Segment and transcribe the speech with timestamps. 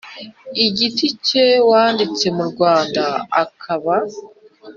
[0.77, 3.03] giti cye wanditse mu Rwanda
[3.43, 3.95] akaba